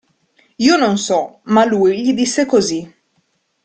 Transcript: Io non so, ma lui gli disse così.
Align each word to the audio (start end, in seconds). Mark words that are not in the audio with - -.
Io 0.67 0.77
non 0.79 0.97
so, 0.97 1.41
ma 1.45 1.63
lui 1.63 2.01
gli 2.01 2.15
disse 2.15 2.47
così. 2.47 2.91